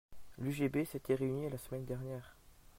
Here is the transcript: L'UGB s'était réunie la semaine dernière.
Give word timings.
L'UGB 0.39 0.83
s'était 0.83 1.13
réunie 1.13 1.47
la 1.47 1.59
semaine 1.59 1.85
dernière. 1.85 2.35